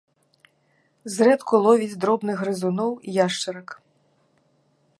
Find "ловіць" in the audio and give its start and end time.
1.67-1.99